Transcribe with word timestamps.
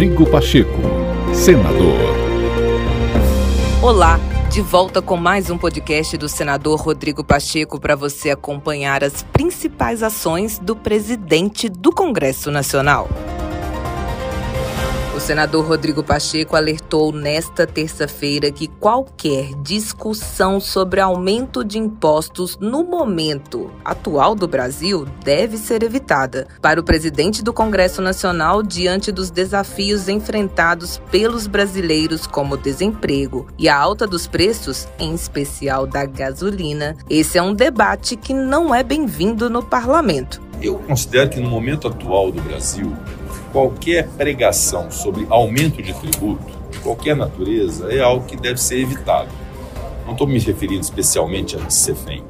Rodrigo 0.00 0.24
Pacheco, 0.30 0.80
senador. 1.34 1.98
Olá, 3.82 4.18
de 4.50 4.62
volta 4.62 5.02
com 5.02 5.14
mais 5.14 5.50
um 5.50 5.58
podcast 5.58 6.16
do 6.16 6.26
senador 6.26 6.80
Rodrigo 6.80 7.22
Pacheco 7.22 7.78
para 7.78 7.94
você 7.94 8.30
acompanhar 8.30 9.04
as 9.04 9.22
principais 9.22 10.02
ações 10.02 10.58
do 10.58 10.74
presidente 10.74 11.68
do 11.68 11.92
Congresso 11.92 12.50
Nacional. 12.50 13.10
O 15.20 15.22
senador 15.22 15.66
Rodrigo 15.66 16.02
Pacheco 16.02 16.56
alertou 16.56 17.12
nesta 17.12 17.66
terça-feira 17.66 18.50
que 18.50 18.66
qualquer 18.66 19.54
discussão 19.62 20.58
sobre 20.58 20.98
aumento 20.98 21.62
de 21.62 21.78
impostos 21.78 22.56
no 22.58 22.82
momento 22.82 23.70
atual 23.84 24.34
do 24.34 24.48
Brasil 24.48 25.06
deve 25.22 25.58
ser 25.58 25.82
evitada. 25.82 26.48
Para 26.62 26.80
o 26.80 26.82
presidente 26.82 27.44
do 27.44 27.52
Congresso 27.52 28.00
Nacional, 28.00 28.62
diante 28.62 29.12
dos 29.12 29.30
desafios 29.30 30.08
enfrentados 30.08 31.00
pelos 31.10 31.46
brasileiros, 31.46 32.26
como 32.26 32.56
desemprego 32.56 33.46
e 33.58 33.68
a 33.68 33.76
alta 33.76 34.06
dos 34.06 34.26
preços, 34.26 34.88
em 34.98 35.14
especial 35.14 35.86
da 35.86 36.06
gasolina, 36.06 36.96
esse 37.10 37.36
é 37.36 37.42
um 37.42 37.52
debate 37.52 38.16
que 38.16 38.32
não 38.32 38.74
é 38.74 38.82
bem-vindo 38.82 39.50
no 39.50 39.62
parlamento. 39.62 40.49
Eu 40.62 40.78
considero 40.78 41.30
que 41.30 41.40
no 41.40 41.48
momento 41.48 41.88
atual 41.88 42.30
do 42.30 42.42
Brasil, 42.42 42.94
qualquer 43.50 44.06
pregação 44.08 44.90
sobre 44.90 45.26
aumento 45.30 45.82
de 45.82 45.94
tributo, 45.94 46.44
de 46.70 46.78
qualquer 46.80 47.16
natureza, 47.16 47.90
é 47.90 48.00
algo 48.00 48.26
que 48.26 48.36
deve 48.36 48.60
ser 48.60 48.80
evitado. 48.80 49.30
Não 50.04 50.12
estou 50.12 50.26
me 50.26 50.38
referindo 50.38 50.82
especialmente 50.82 51.56
a 51.56 51.70
CEFEM. 51.70 52.22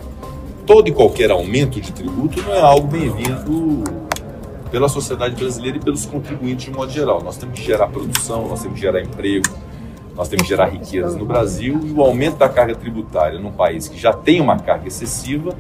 Todo 0.65 0.89
e 0.89 0.93
qualquer 0.93 1.33
aumento 1.33 1.81
de 1.81 1.91
tributo 1.91 2.41
não 2.43 2.55
é 2.55 2.61
algo 2.61 2.87
bem-vindo 2.87 3.83
pela 4.71 4.89
sociedade 4.89 5.35
brasileira 5.35 5.79
e 5.79 5.81
pelos 5.81 6.07
contribuintes 6.07 6.67
de 6.67 6.71
modo 6.71 6.93
geral. 6.93 7.21
Nós 7.25 7.37
temos 7.37 7.59
que 7.59 7.67
gerar 7.67 7.89
produção, 7.89 8.47
nós 8.47 8.63
temos 8.63 8.77
que 8.77 8.81
gerar 8.81 9.03
emprego, 9.03 9.49
nós 10.15 10.29
temos 10.29 10.45
que 10.45 10.49
gerar 10.49 10.67
riquezas 10.67 11.17
no 11.17 11.25
Brasil 11.25 11.81
e 11.83 11.91
o 11.91 12.01
aumento 12.01 12.37
da 12.37 12.49
carga 12.49 12.77
tributária 12.77 13.41
num 13.41 13.51
país 13.51 13.89
que 13.89 13.99
já 13.99 14.13
tem 14.13 14.41
uma 14.41 14.57
carga 14.57 14.87
excessiva, 14.87 15.53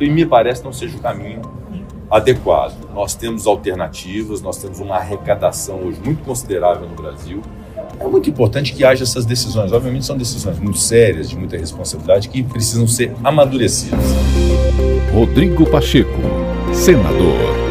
me 0.00 0.24
parece 0.24 0.64
não 0.64 0.72
seja 0.72 0.96
o 0.96 1.00
caminho 1.00 1.42
adequado. 2.12 2.74
Nós 2.94 3.14
temos 3.14 3.46
alternativas, 3.46 4.42
nós 4.42 4.58
temos 4.58 4.78
uma 4.80 4.96
arrecadação 4.96 5.80
hoje 5.80 5.98
muito 6.04 6.22
considerável 6.22 6.86
no 6.86 6.94
Brasil. 6.94 7.40
É 7.98 8.06
muito 8.06 8.28
importante 8.28 8.74
que 8.74 8.84
haja 8.84 9.02
essas 9.02 9.24
decisões. 9.24 9.72
Obviamente, 9.72 10.04
são 10.04 10.16
decisões 10.16 10.58
muito 10.58 10.78
sérias, 10.78 11.30
de 11.30 11.36
muita 11.36 11.56
responsabilidade, 11.56 12.28
que 12.28 12.42
precisam 12.42 12.86
ser 12.86 13.14
amadurecidas. 13.24 13.98
Rodrigo 15.12 15.64
Pacheco, 15.70 16.10
senador. 16.72 17.61